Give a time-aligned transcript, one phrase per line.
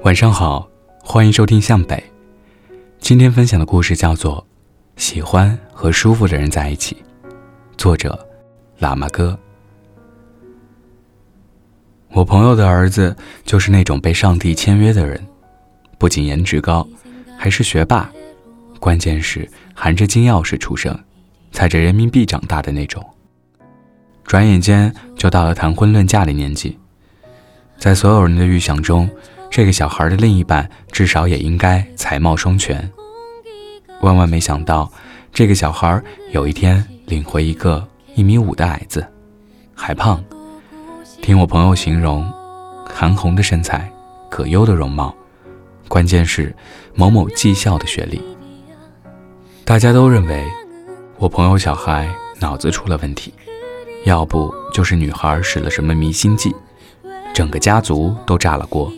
[0.00, 0.68] 晚上好，
[1.04, 2.02] 欢迎收听向北。
[2.98, 4.44] 今天分享的故事叫做
[5.00, 6.96] 《喜欢和舒服的人在一起》，
[7.76, 8.18] 作者
[8.80, 9.38] 喇嘛哥。
[12.08, 15.24] 我朋友的儿子就是那种被上帝签约的人，
[15.98, 16.84] 不仅颜值高，
[17.38, 18.10] 还是学霸，
[18.80, 20.98] 关键是含着金钥匙出生，
[21.52, 23.04] 踩着人民币长大的那种。
[24.24, 26.76] 转眼间就到了谈婚论嫁的年纪，
[27.78, 29.08] 在所有人的预想中。
[29.52, 32.90] 这个小孩的另一半至少也应该才貌双全。
[34.00, 34.90] 万万没想到，
[35.30, 39.06] 这个小孩有一天领回一个一米五的矮子，
[39.74, 40.24] 还胖。
[41.20, 42.26] 听我朋友形容，
[42.88, 43.92] 韩红的身材，
[44.30, 45.14] 可优的容貌，
[45.86, 46.56] 关键是
[46.94, 48.22] 某某技校的学历。
[49.66, 50.46] 大家都认为
[51.18, 52.08] 我朋友小孩
[52.40, 53.34] 脑子出了问题，
[54.06, 56.56] 要不就是女孩使了什么迷心计，
[57.34, 58.90] 整个家族都炸了锅。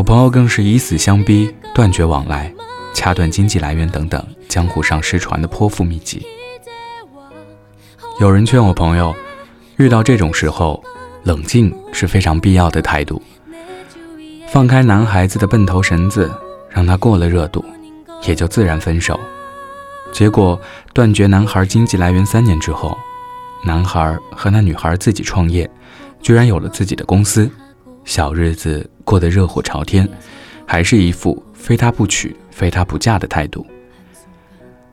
[0.00, 2.50] 我朋友更是以死相逼，断绝往来，
[2.94, 6.26] 掐断经济来源等等江湖上失传的颇富秘籍。
[8.18, 9.14] 有人劝我朋友，
[9.76, 10.82] 遇到这种时候，
[11.24, 13.20] 冷静是非常必要的态度。
[14.48, 16.32] 放开男孩子的笨头绳子，
[16.70, 17.62] 让他过了热度，
[18.26, 19.20] 也就自然分手。
[20.12, 20.58] 结果
[20.94, 22.96] 断绝男孩经济来源三年之后，
[23.66, 25.70] 男孩和那女孩自己创业，
[26.22, 27.50] 居然有了自己的公司。
[28.04, 30.08] 小日子过得热火朝天，
[30.66, 33.64] 还是一副非他不娶、非他不嫁的态度。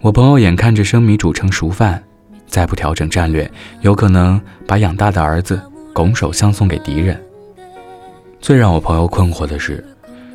[0.00, 2.02] 我朋友眼看着生米煮成熟饭，
[2.46, 5.60] 再不调整战略，有可能把养大的儿子
[5.92, 7.20] 拱手相送给敌人。
[8.40, 9.84] 最让我朋友困惑的是，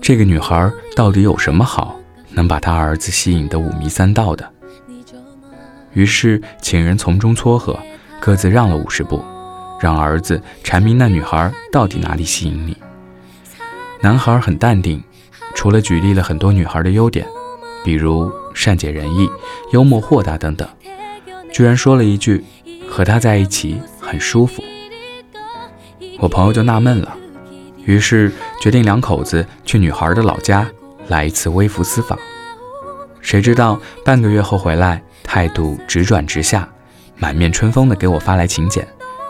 [0.00, 1.98] 这个女孩到底有什么好，
[2.30, 4.48] 能把他儿子吸引得五迷三道的？
[5.94, 7.76] 于是请人从中撮合，
[8.20, 9.20] 各自让了五十步。
[9.80, 12.76] 让儿子阐明那女孩到底哪里吸引你。
[14.00, 15.02] 男孩很淡定，
[15.54, 17.26] 除了举例了很多女孩的优点，
[17.84, 19.28] 比如善解人意、
[19.72, 20.68] 幽默豁达等等，
[21.52, 22.44] 居然说了一句
[22.88, 24.62] ：“和他在一起很舒服。”
[26.20, 27.16] 我朋友就纳闷了，
[27.84, 30.68] 于是决定两口子去女孩的老家
[31.08, 32.18] 来一次微服私访。
[33.20, 36.68] 谁知道半个月后回来，态度直转直下，
[37.16, 38.86] 满面春风的给我发来请柬。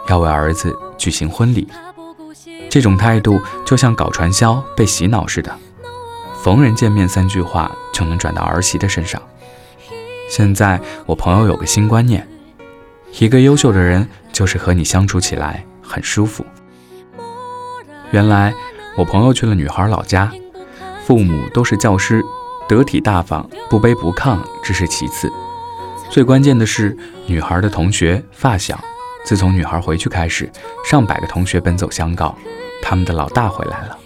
[0.09, 1.69] 要为儿子举行婚礼，
[2.71, 5.55] 这种态度就像搞传销被洗脑似的，
[6.43, 9.21] 逢人见面三句话就能转到儿媳的身上。
[10.31, 12.27] 现在我朋友有个新观念，
[13.19, 16.45] 一个优秀的人就是和你相处起来很舒服。
[18.11, 18.55] 原来
[18.97, 20.33] 我朋友去了女孩老家，
[21.05, 22.23] 父母都是教师，
[22.67, 25.31] 得体大方，不卑不亢，这是其次，
[26.11, 26.97] 最关键的是
[27.27, 28.79] 女孩的同学发小。
[29.25, 30.51] 自从女孩回去开始，
[30.89, 32.37] 上百个同学奔走相告，
[32.83, 33.99] 他们的老大回来了。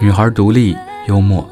[0.00, 0.76] 女孩独立
[1.06, 1.48] 幽默，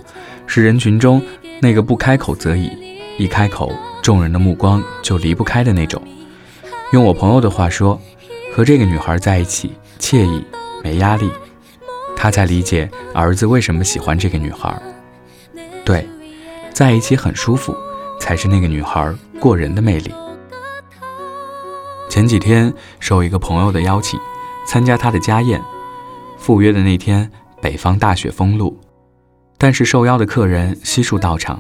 [0.47, 1.23] 是人群中
[1.61, 2.71] 那个不开口则已，
[3.19, 6.03] 一开口众人的目光就离不开的那种。
[6.93, 8.01] 用我朋友的话说，
[8.55, 10.43] 和这个女孩在一起惬意
[10.83, 11.31] 没压力，
[12.17, 14.75] 他才理解儿子为什么喜欢这个女孩。
[15.85, 16.09] 对，
[16.73, 17.77] 在一起很舒服，
[18.19, 20.13] 才是那个女孩过人的魅力。
[22.21, 24.21] 前几天受一个朋友的邀请，
[24.67, 25.59] 参加他的家宴。
[26.37, 27.31] 赴约的那天，
[27.63, 28.79] 北方大雪封路，
[29.57, 31.59] 但是受邀的客人悉数到场。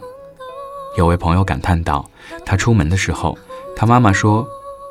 [0.98, 2.10] 有位朋友感叹道
[2.44, 3.38] ：“他出门的时候，
[3.74, 4.46] 他妈妈说：‘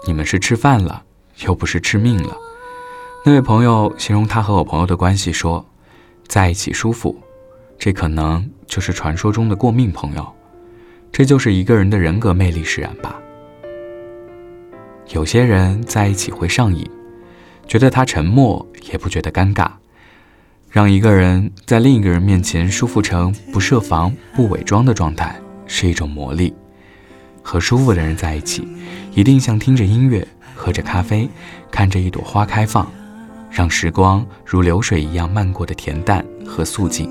[0.07, 1.03] 你们是吃饭了，
[1.45, 2.35] 又不是吃命了。’”
[3.23, 5.63] 那位朋友形容他和我朋友的关系说
[6.27, 7.15] ：“在一起舒服，
[7.77, 10.27] 这可能就是传说中的过命朋友。
[11.11, 13.15] 这就是一个人的人格魅力使然吧。”
[15.11, 16.87] 有些人在一起会上瘾，
[17.67, 19.67] 觉得他沉默也不觉得尴尬，
[20.69, 26.53] 让一个人在另一个人面前舒服成不设防、不伪装的状态是一种魔力。
[27.41, 28.67] 和舒服的人在一起，
[29.15, 31.27] 一定像听着音乐、喝着咖啡、
[31.71, 32.87] 看着一朵花开放，
[33.49, 37.09] 让时光如流水一样漫过的恬淡和素净。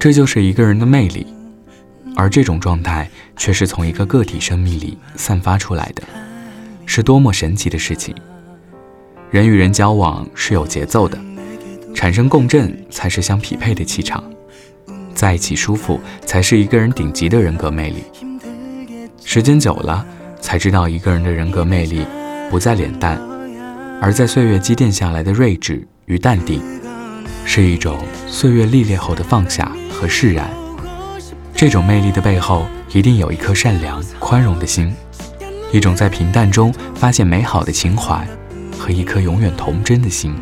[0.00, 1.24] 这就是一个人的魅力，
[2.16, 6.02] 而这种状态却是从一个个体生命里散发出来的。
[6.94, 8.14] 是多么神奇的事情！
[9.30, 11.18] 人与人交往是有节奏的，
[11.94, 14.22] 产生共振才是相匹配的气场，
[15.14, 18.04] 在一起舒服才是一个人顶级的人格魅力。
[19.24, 20.04] 时间久了，
[20.38, 22.04] 才知道一个人的人格魅力
[22.50, 23.18] 不在脸蛋，
[23.98, 26.60] 而在岁月积淀下来的睿智与淡定，
[27.46, 27.96] 是一种
[28.26, 30.46] 岁月历练后的放下和释然。
[31.54, 34.94] 这种魅力的背后，一定有一颗善良宽容的心。
[35.72, 38.26] 一种在平淡中发现美好的情怀，
[38.78, 40.34] 和一颗永远童真的心，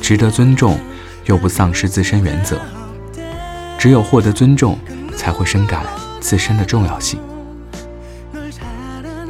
[0.00, 0.78] 值得尊重，
[1.24, 2.60] 又不丧失自身原则。
[3.76, 4.78] 只有获得尊重，
[5.16, 5.84] 才会深感
[6.20, 7.18] 自身的重要性。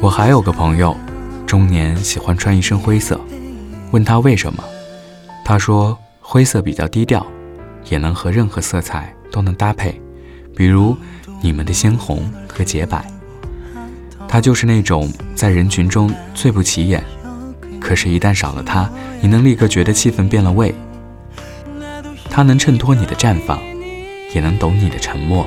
[0.00, 0.94] 我还有个朋友，
[1.46, 3.18] 中年喜欢穿一身灰色，
[3.90, 4.62] 问他为什么，
[5.46, 7.26] 他说灰色比较低调，
[7.88, 9.98] 也能和任何色彩都能搭配，
[10.54, 10.94] 比如
[11.40, 13.02] 你们的鲜红和洁白。
[14.34, 17.00] 他就是那种在人群中最不起眼，
[17.80, 18.90] 可是，一旦少了他，
[19.20, 20.74] 你能立刻觉得气氛变了味。
[22.28, 23.60] 他能衬托你的绽放。
[24.34, 25.46] 也能懂你的沉默，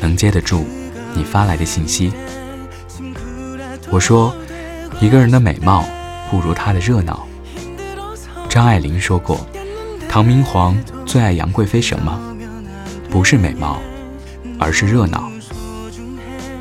[0.00, 0.66] 能接得住
[1.14, 2.12] 你发来的信息。
[3.88, 4.34] 我说，
[5.00, 5.84] 一个人的美貌
[6.28, 7.24] 不如他的热闹。
[8.48, 9.46] 张爱玲说过，
[10.08, 10.76] 唐明皇
[11.06, 12.20] 最爱杨贵妃什么？
[13.08, 13.80] 不是美貌，
[14.58, 15.30] 而是热闹。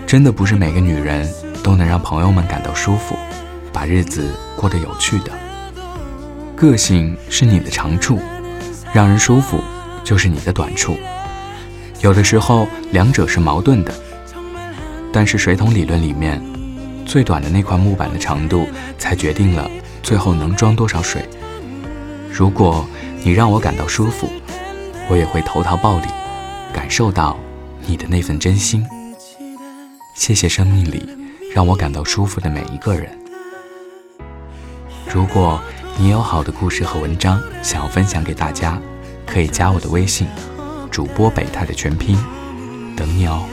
[0.06, 1.28] 真的不是每个女人
[1.68, 3.14] 都能让朋友们感到舒服，
[3.74, 5.32] 把日子过得有趣的。
[6.56, 8.22] 个性是你的长处，
[8.94, 9.60] 让人舒服
[10.02, 10.96] 就是你的短处。
[12.00, 13.94] 有的时候，两者是矛盾的。
[15.12, 16.42] 但是水桶理论里面，
[17.06, 18.66] 最短的那块木板的长度，
[18.98, 19.70] 才决定了
[20.02, 21.28] 最后能装多少水。
[22.32, 22.88] 如果
[23.26, 24.30] 你让我感到舒服，
[25.10, 26.08] 我也会投桃报李，
[26.72, 27.38] 感受到
[27.86, 28.88] 你的那份真心。
[30.16, 31.17] 谢谢生命里
[31.54, 33.10] 让我感到舒服的每一个人。
[35.14, 35.60] 如果
[35.98, 38.80] 你有好的故事和文章想要分享给大家，
[39.26, 40.28] 可以加我的微信。
[40.92, 42.18] 主播北太的全拼，
[42.96, 43.44] 等你哦。